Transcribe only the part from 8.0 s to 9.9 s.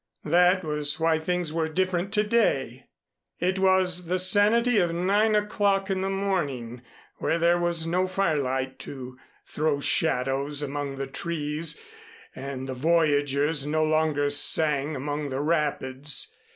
firelight to throw